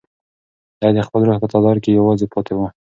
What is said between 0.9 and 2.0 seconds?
د خپل روح په تالار کې